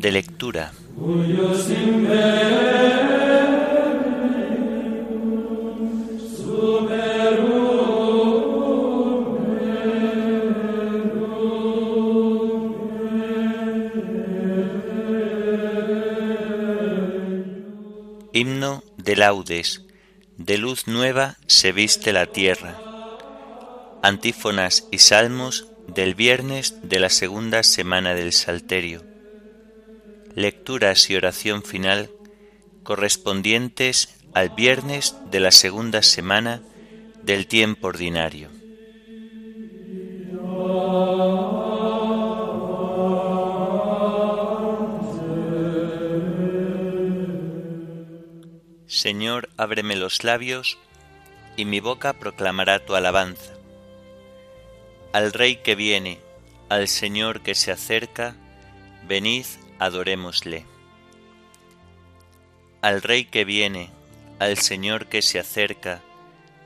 [0.00, 0.72] De lectura.
[18.32, 19.84] Himno de laudes,
[20.38, 22.80] de luz nueva se viste la tierra.
[24.02, 29.09] Antífonas y salmos del viernes de la segunda semana del Salterio.
[30.34, 32.10] Lecturas y oración final
[32.82, 36.62] correspondientes al viernes de la segunda semana
[37.22, 38.48] del tiempo ordinario.
[48.86, 50.78] Señor, ábreme los labios,
[51.56, 53.52] y mi boca proclamará tu alabanza.
[55.12, 56.18] Al Rey que viene,
[56.68, 58.36] al Señor que se acerca,
[59.06, 59.44] venid,
[59.80, 60.64] adorémosle.
[62.80, 63.90] Al Rey que viene,
[64.38, 66.00] al Señor que se acerca,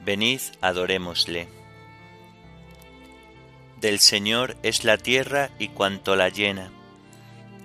[0.04, 1.48] venid, adorémosle.
[3.80, 6.70] Del Señor es la tierra y cuanto la llena,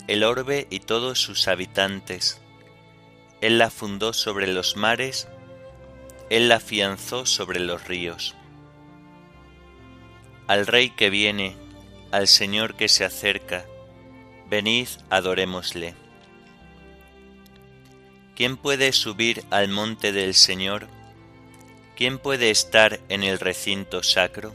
[0.08, 2.40] el orbe y todos sus habitantes
[3.42, 5.30] él la fundó sobre los mares,
[6.30, 8.36] Él la afianzó sobre los ríos.
[10.48, 11.56] Al Rey que viene,
[12.12, 13.66] al Señor que se acerca,
[14.50, 15.94] venid, adorémosle.
[18.36, 20.88] ¿Quién puede subir al monte del Señor?
[21.96, 24.54] ¿Quién puede estar en el recinto sacro?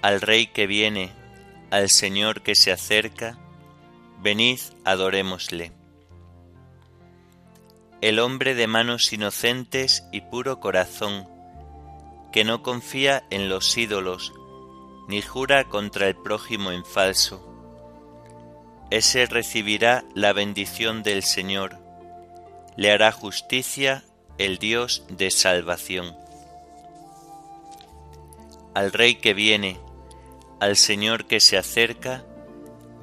[0.00, 1.12] Al Rey que viene,
[1.70, 3.38] al Señor que se acerca,
[4.20, 5.72] venid, adorémosle
[8.02, 11.28] el hombre de manos inocentes y puro corazón,
[12.32, 14.32] que no confía en los ídolos,
[15.06, 17.51] ni jura contra el prójimo en falso.
[18.92, 21.78] Ese recibirá la bendición del Señor,
[22.76, 24.04] le hará justicia
[24.36, 26.14] el Dios de salvación.
[28.74, 29.80] Al Rey que viene,
[30.60, 32.22] al Señor que se acerca,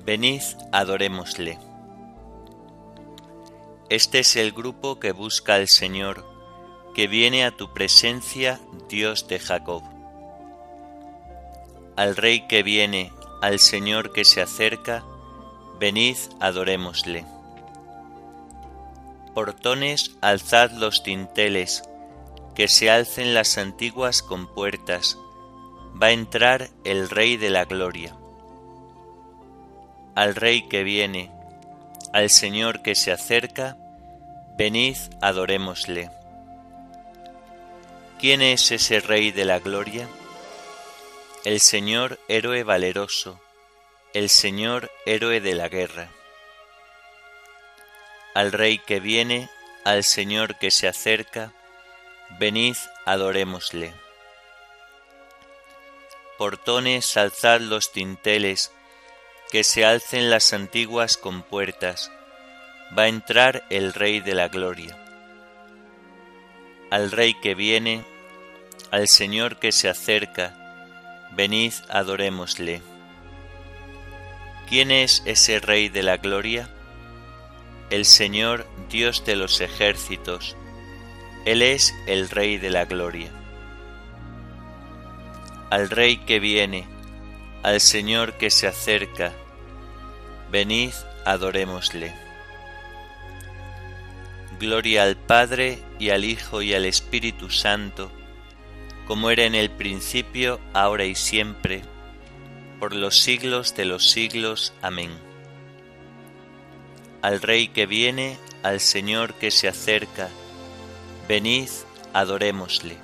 [0.05, 1.57] venid adorémosle.
[3.89, 6.23] Este es el grupo que busca al Señor,
[6.93, 9.81] que viene a tu presencia, Dios de Jacob.
[11.95, 13.11] Al Rey que viene,
[13.41, 15.03] al Señor que se acerca,
[15.79, 17.25] venid, adorémosle.
[19.33, 21.83] Portones, alzad los tinteles,
[22.55, 25.17] que se alcen las antiguas compuertas,
[26.01, 28.15] va a entrar el Rey de la Gloria.
[30.15, 31.31] Al Rey que viene,
[32.11, 33.77] al Señor que se acerca,
[34.57, 36.11] venid, adorémosle.
[38.19, 40.09] ¿Quién es ese Rey de la Gloria?
[41.45, 43.39] El Señor héroe valeroso,
[44.13, 46.09] el Señor héroe de la guerra.
[48.33, 49.49] Al Rey que viene,
[49.85, 51.53] al Señor que se acerca,
[52.39, 52.75] venid,
[53.05, 53.93] adorémosle.
[56.39, 58.71] Portones, alzad los tinteles,
[59.51, 62.11] que se alcen las antiguas compuertas,
[62.97, 64.97] va a entrar el Rey de la Gloria.
[66.89, 68.03] Al Rey que viene,
[68.89, 72.81] al Señor que se acerca, venid adorémosle.
[74.69, 76.69] ¿Quién es ese Rey de la Gloria?
[77.89, 80.55] El Señor Dios de los ejércitos,
[81.45, 83.31] Él es el Rey de la Gloria.
[85.71, 86.85] Al Rey que viene,
[87.63, 89.33] al Señor que se acerca,
[90.51, 90.93] venid,
[91.25, 92.13] adorémosle.
[94.59, 98.11] Gloria al Padre y al Hijo y al Espíritu Santo,
[99.07, 101.81] como era en el principio, ahora y siempre,
[102.79, 104.73] por los siglos de los siglos.
[104.81, 105.11] Amén.
[107.21, 110.29] Al Rey que viene, al Señor que se acerca,
[111.27, 111.69] venid,
[112.13, 112.97] adorémosle.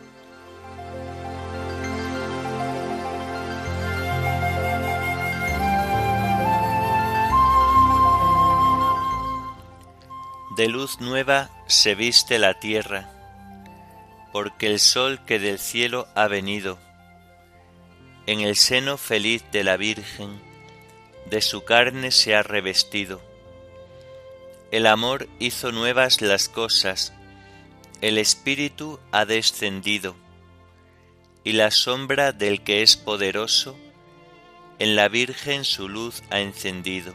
[10.55, 13.09] De luz nueva se viste la tierra,
[14.31, 16.79] porque el sol que del cielo ha venido,
[18.27, 20.39] en el seno feliz de la Virgen,
[21.29, 23.21] de su carne se ha revestido.
[24.71, 27.13] El amor hizo nuevas las cosas,
[28.01, 30.15] el Espíritu ha descendido,
[31.43, 33.77] y la sombra del que es poderoso,
[34.79, 37.13] en la Virgen su luz ha encendido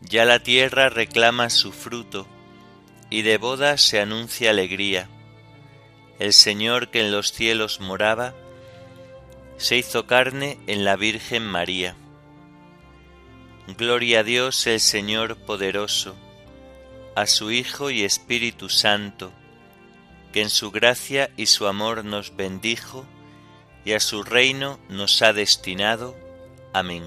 [0.00, 2.26] ya la tierra reclama su fruto,
[3.10, 5.08] y de bodas se anuncia alegría.
[6.18, 8.34] El Señor que en los cielos moraba,
[9.58, 11.96] se hizo carne en la Virgen María.
[13.76, 16.16] Gloria a Dios el Señor poderoso,
[17.16, 19.32] a su Hijo y Espíritu Santo,
[20.32, 23.04] que en su gracia y su amor nos bendijo
[23.84, 26.16] y a su reino nos ha destinado.
[26.72, 27.04] Amén.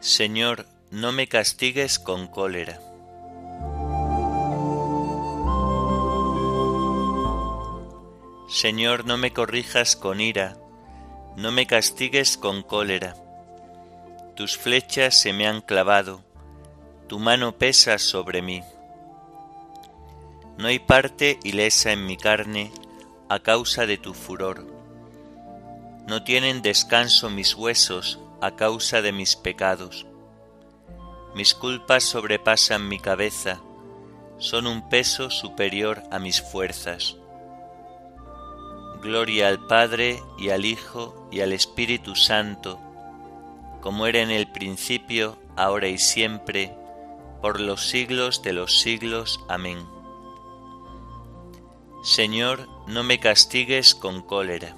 [0.00, 2.80] Señor, no me castigues con cólera
[8.48, 10.56] Señor, no me corrijas con ira,
[11.36, 13.14] no me castigues con cólera.
[14.34, 16.24] Tus flechas se me han clavado,
[17.08, 18.62] tu mano pesa sobre mí.
[20.56, 22.72] No hay parte ilesa en mi carne
[23.28, 24.66] a causa de tu furor.
[26.06, 30.07] No tienen descanso mis huesos a causa de mis pecados.
[31.34, 33.60] Mis culpas sobrepasan mi cabeza,
[34.38, 37.16] son un peso superior a mis fuerzas.
[39.02, 42.80] Gloria al Padre y al Hijo y al Espíritu Santo,
[43.80, 46.74] como era en el principio, ahora y siempre,
[47.42, 49.40] por los siglos de los siglos.
[49.48, 49.86] Amén.
[52.02, 54.77] Señor, no me castigues con cólera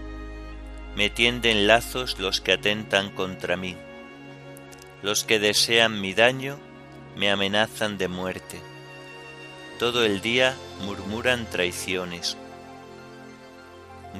[0.95, 3.75] me tienden lazos los que atentan contra mí.
[5.01, 6.59] Los que desean mi daño
[7.15, 8.61] me amenazan de muerte.
[9.79, 12.37] Todo el día murmuran traiciones.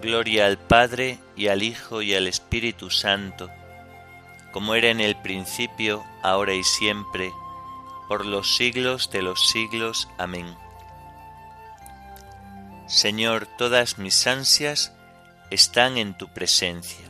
[0.01, 3.49] Gloria al Padre y al Hijo y al Espíritu Santo,
[4.53, 7.31] como era en el principio, ahora y siempre,
[8.07, 10.07] por los siglos de los siglos.
[10.17, 10.55] Amén.
[12.87, 14.93] Señor, todas mis ansias
[15.51, 17.05] están en tu presencia.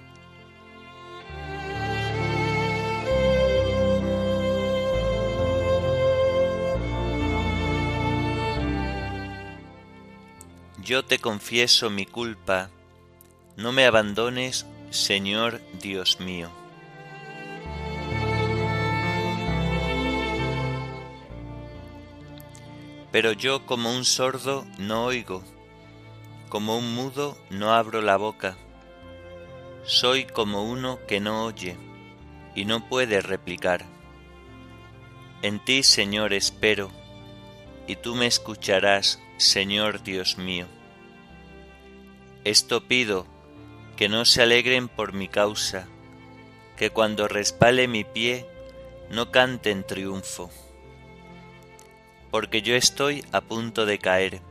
[10.83, 12.71] Yo te confieso mi culpa,
[13.55, 16.49] no me abandones, Señor Dios mío.
[23.11, 25.43] Pero yo como un sordo no oigo
[26.51, 28.57] como un mudo no abro la boca.
[29.85, 31.77] Soy como uno que no oye
[32.55, 33.85] y no puede replicar.
[35.43, 36.91] En ti, Señor, espero,
[37.87, 40.65] y tú me escucharás, Señor Dios mío.
[42.43, 43.25] Esto pido,
[43.95, 45.87] que no se alegren por mi causa,
[46.75, 48.45] que cuando respale mi pie
[49.09, 50.51] no cante en triunfo,
[52.29, 54.50] porque yo estoy a punto de caer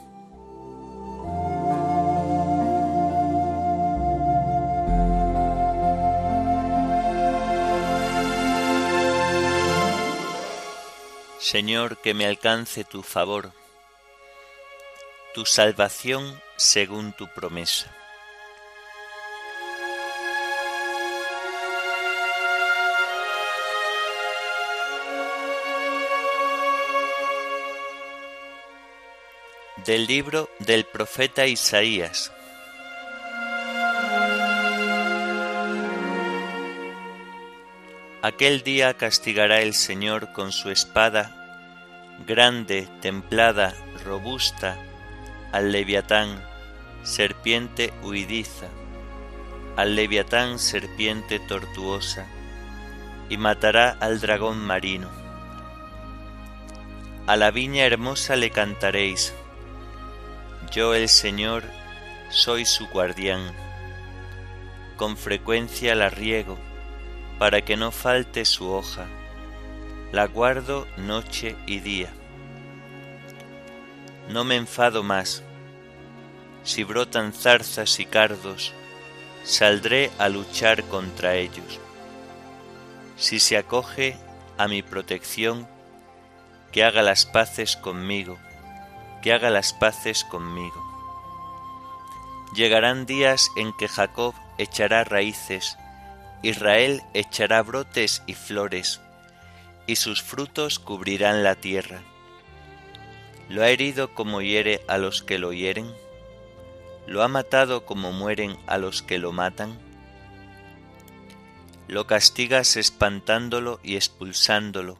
[11.51, 13.51] Señor, que me alcance tu favor,
[15.33, 17.93] tu salvación según tu promesa.
[29.85, 32.31] Del libro del profeta Isaías.
[38.21, 41.40] Aquel día castigará el Señor con su espada,
[42.31, 43.73] grande, templada,
[44.05, 44.77] robusta,
[45.51, 46.41] al leviatán,
[47.03, 48.67] serpiente huidiza,
[49.75, 52.25] al leviatán, serpiente tortuosa,
[53.27, 55.09] y matará al dragón marino.
[57.27, 59.33] A la viña hermosa le cantaréis,
[60.71, 61.65] yo el Señor
[62.29, 63.41] soy su guardián,
[64.95, 66.57] con frecuencia la riego,
[67.39, 69.05] para que no falte su hoja.
[70.13, 72.13] La guardo noche y día.
[74.31, 75.43] No me enfado más.
[76.63, 78.73] Si brotan zarzas y cardos,
[79.43, 81.79] saldré a luchar contra ellos.
[83.17, 84.17] Si se acoge
[84.57, 85.67] a mi protección,
[86.71, 88.37] que haga las paces conmigo,
[89.21, 90.81] que haga las paces conmigo.
[92.55, 95.77] Llegarán días en que Jacob echará raíces
[96.43, 98.99] Israel echará brotes y flores,
[99.85, 102.01] y sus frutos cubrirán la tierra.
[103.51, 105.93] ¿Lo ha herido como hiere a los que lo hieren?
[107.05, 109.77] ¿Lo ha matado como mueren a los que lo matan?
[111.87, 114.97] Lo castigas espantándolo y expulsándolo,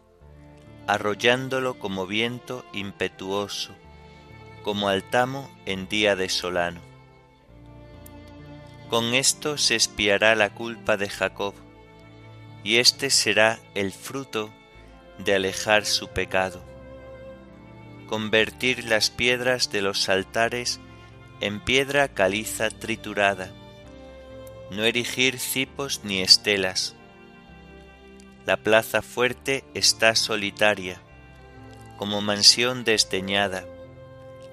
[0.88, 3.74] arrollándolo como viento impetuoso,
[4.64, 6.92] como altamo en día de solano
[8.92, 11.54] con esto se espiará la culpa de Jacob,
[12.62, 14.50] y este será el fruto
[15.18, 16.62] de alejar su pecado.
[18.12, 20.82] Convertir las piedras de los altares
[21.40, 23.54] en piedra caliza triturada,
[24.70, 26.94] no erigir cipos ni estelas.
[28.46, 31.02] La plaza fuerte está solitaria,
[31.96, 33.64] como mansión desdeñada,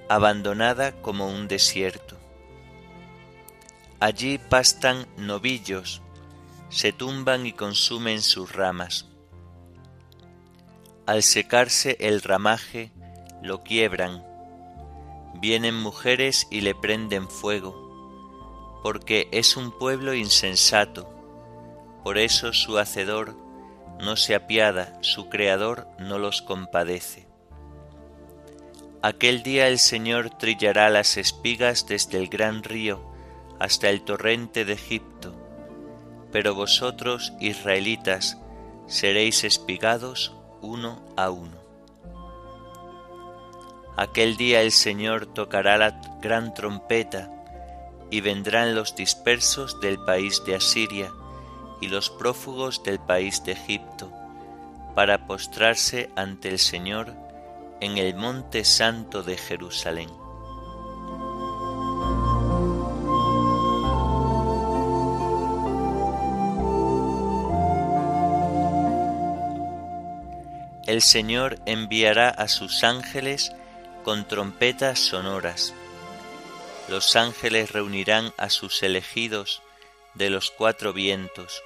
[0.08, 2.16] abandonada como un desierto.
[3.98, 6.00] Allí pastan novillos,
[6.68, 9.06] se tumban y consumen sus ramas.
[11.06, 12.92] Al secarse el ramaje,
[13.42, 14.24] lo quiebran.
[15.34, 21.08] Vienen mujeres y le prenden fuego, porque es un pueblo insensato.
[22.02, 23.36] Por eso su Hacedor
[24.00, 27.26] no se apiada, su Creador no los compadece.
[29.02, 33.00] Aquel día el Señor trillará las espigas desde el gran río,
[33.60, 35.34] hasta el torrente de Egipto,
[36.32, 38.38] pero vosotros, israelitas,
[38.86, 41.67] seréis espigados uno a uno.
[43.98, 47.32] Aquel día el Señor tocará la gran trompeta,
[48.12, 51.10] y vendrán los dispersos del país de Asiria
[51.80, 54.12] y los prófugos del país de Egipto,
[54.94, 57.12] para postrarse ante el Señor
[57.80, 60.08] en el monte santo de Jerusalén.
[70.86, 73.52] el Señor enviará a sus ángeles
[74.08, 75.74] con trompetas sonoras.
[76.88, 79.60] Los ángeles reunirán a sus elegidos
[80.14, 81.62] de los cuatro vientos,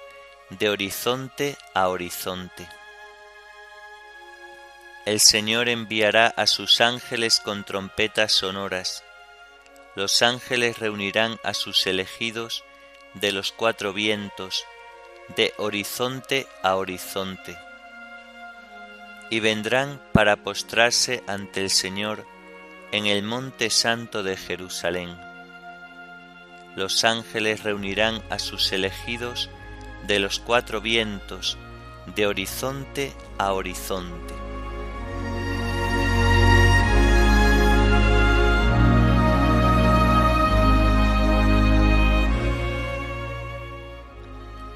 [0.51, 2.67] de horizonte a horizonte.
[5.07, 9.05] El Señor enviará a sus ángeles con trompetas sonoras.
[9.95, 12.65] Los ángeles reunirán a sus elegidos
[13.15, 14.65] de los cuatro vientos,
[15.37, 17.57] de horizonte a horizonte
[19.33, 22.27] y vendrán para postrarse ante el Señor
[22.93, 25.17] en el monte santo de Jerusalén.
[26.77, 29.49] Los ángeles reunirán a sus elegidos
[30.07, 31.57] de los cuatro vientos,
[32.15, 34.35] de horizonte a horizonte.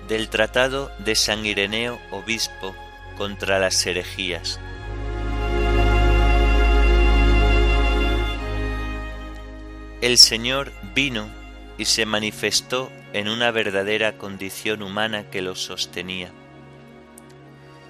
[0.08, 2.74] Del Tratado de San Ireneo, Obispo,
[3.18, 4.60] contra las herejías.
[10.02, 11.26] El Señor vino
[11.78, 16.30] y se manifestó en una verdadera condición humana que lo sostenía,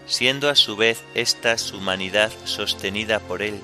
[0.06, 3.60] siendo a su vez esta su humanidad sostenida por Él,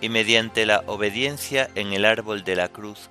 [0.00, 3.10] y mediante la obediencia en el árbol de la cruz,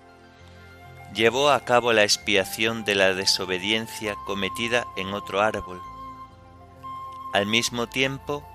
[1.13, 5.81] llevó a cabo la expiación de la desobediencia cometida en otro árbol,
[7.33, 8.47] al mismo tiempo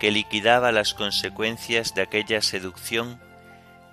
[0.00, 3.20] que liquidaba las consecuencias de aquella seducción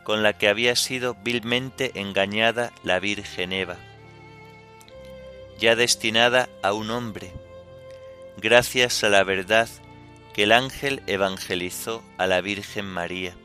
[0.10, 3.78] con la que había sido vilmente engañada la Virgen Eva,
[5.60, 7.32] ya destinada a un hombre,
[8.38, 9.70] gracias a la verdad
[10.34, 13.36] que el ángel evangelizó a la Virgen María,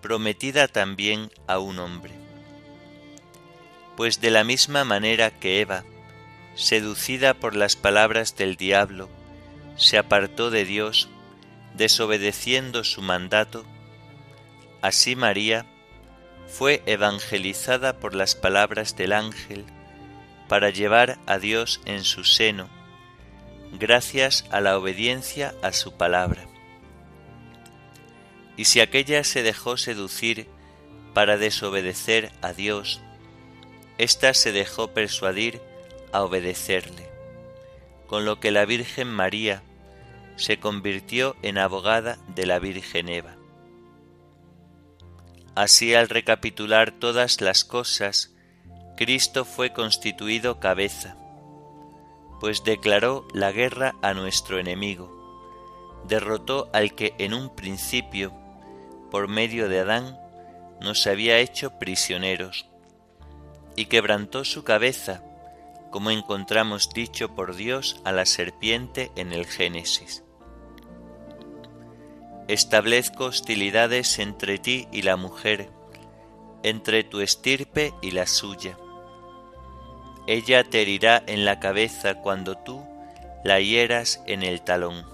[0.00, 2.14] prometida también a un hombre.
[3.98, 5.84] Pues de la misma manera que Eva,
[6.54, 9.10] seducida por las palabras del diablo,
[9.76, 11.10] se apartó de Dios,
[11.74, 13.66] desobedeciendo su mandato,
[14.82, 15.66] así María
[16.46, 19.64] fue evangelizada por las palabras del ángel
[20.48, 22.68] para llevar a Dios en su seno,
[23.78, 26.46] gracias a la obediencia a su palabra.
[28.56, 30.48] Y si aquella se dejó seducir
[31.14, 33.00] para desobedecer a Dios,
[33.96, 35.60] ésta se dejó persuadir
[36.12, 37.08] a obedecerle,
[38.06, 39.62] con lo que la Virgen María
[40.36, 43.39] se convirtió en abogada de la Virgen Eva.
[45.60, 48.34] Así al recapitular todas las cosas,
[48.96, 51.18] Cristo fue constituido cabeza,
[52.40, 58.32] pues declaró la guerra a nuestro enemigo, derrotó al que en un principio,
[59.10, 60.18] por medio de Adán,
[60.80, 62.66] nos había hecho prisioneros,
[63.76, 65.22] y quebrantó su cabeza,
[65.90, 70.24] como encontramos dicho por Dios a la serpiente en el Génesis
[72.52, 75.70] establezco hostilidades entre ti y la mujer,
[76.64, 78.76] entre tu estirpe y la suya.
[80.26, 82.84] Ella te herirá en la cabeza cuando tú
[83.44, 85.06] la hieras en el talón.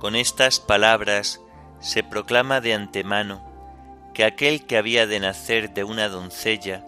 [0.00, 1.40] Con estas palabras
[1.78, 3.44] se proclama de antemano
[4.14, 6.84] que aquel que había de nacer de una doncella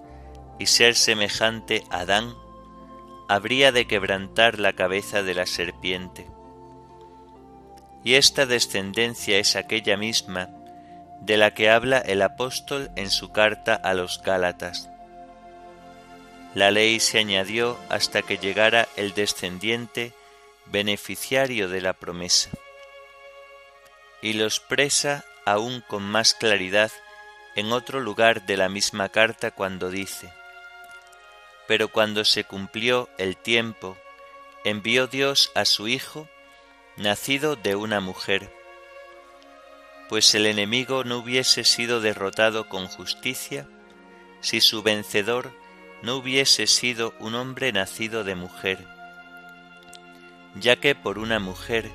[0.59, 2.35] y ser semejante a Adán,
[3.29, 6.27] habría de quebrantar la cabeza de la serpiente
[8.05, 10.49] y esta descendencia es aquella misma
[11.21, 14.89] de la que habla el apóstol en su carta a los Gálatas.
[16.55, 20.13] La ley se añadió hasta que llegara el descendiente
[20.67, 22.51] beneficiario de la promesa,
[24.23, 26.91] y lo expresa aún con más claridad
[27.55, 30.33] en otro lugar de la misma carta cuando dice,
[31.67, 33.97] Pero cuando se cumplió el tiempo,
[34.65, 36.29] envió Dios a su Hijo,
[37.01, 38.53] nacido de una mujer,
[40.11, 43.67] pues el enemigo no hubiese sido derrotado con justicia
[44.43, 45.51] si su vencedor
[46.03, 48.87] no hubiese sido un hombre nacido de mujer,
[50.57, 51.91] ya que por una mujer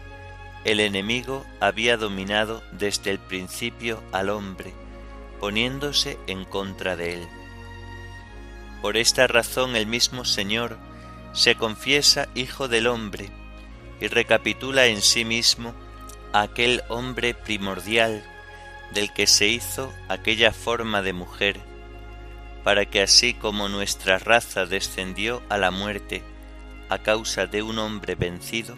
[0.63, 4.73] el enemigo había dominado desde el principio al hombre,
[5.39, 7.27] poniéndose en contra de él.
[8.81, 10.79] Por esta razón el mismo Señor
[11.33, 13.29] se confiesa Hijo del hombre,
[13.99, 15.73] y recapitula en sí mismo
[16.33, 18.23] aquel hombre primordial
[18.93, 21.59] del que se hizo aquella forma de mujer,
[22.63, 26.23] para que así como nuestra raza descendió a la muerte
[26.89, 28.75] a causa de un hombre vencido,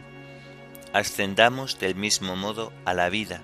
[0.93, 3.41] ascendamos del mismo modo a la vida,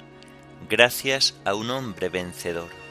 [0.69, 2.82] gracias a un hombre vencedor.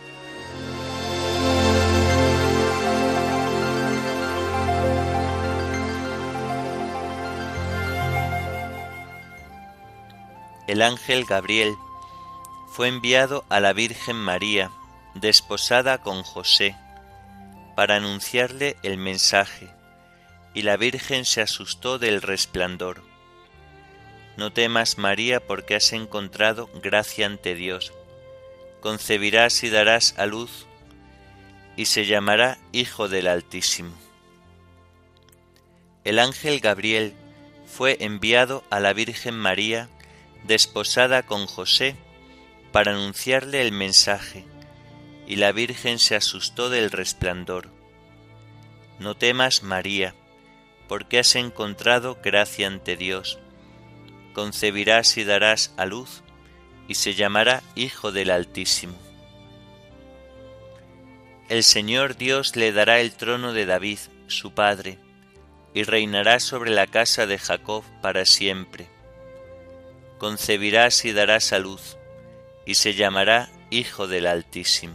[10.73, 11.77] El ángel Gabriel
[12.67, 14.71] fue enviado a la Virgen María,
[15.15, 16.75] desposada con José,
[17.77, 19.69] para anunciarle el mensaje,
[20.55, 23.03] y la Virgen se asustó del resplandor.
[24.39, 27.93] No temas, María, porque has encontrado gracia ante Dios.
[28.81, 30.67] Concebirás y darás a luz,
[31.77, 33.93] y se llamará Hijo del Altísimo.
[36.05, 37.13] El ángel Gabriel
[37.67, 39.91] fue enviado a la Virgen María
[40.45, 41.97] desposada con José
[42.73, 44.45] para anunciarle el mensaje,
[45.27, 47.69] y la Virgen se asustó del resplandor.
[48.99, 50.15] No temas, María,
[50.89, 53.39] porque has encontrado gracia ante Dios.
[54.33, 56.23] Concebirás y darás a luz,
[56.89, 58.97] y se llamará Hijo del Altísimo.
[61.49, 64.99] El Señor Dios le dará el trono de David, su padre,
[65.75, 68.92] y reinará sobre la casa de Jacob para siempre
[70.23, 71.97] concebirás y darás a luz,
[72.65, 74.95] y se llamará Hijo del Altísimo.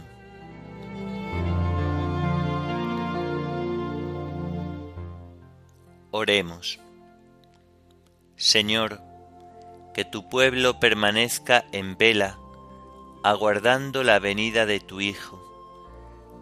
[6.12, 6.80] Oremos.
[8.36, 9.02] Señor,
[9.92, 12.38] que tu pueblo permanezca en vela,
[13.22, 15.38] aguardando la venida de tu Hijo,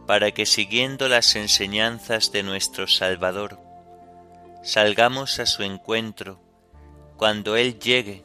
[0.06, 3.58] para que siguiendo las enseñanzas de nuestro Salvador,
[4.62, 6.40] salgamos a su encuentro
[7.16, 8.24] cuando Él llegue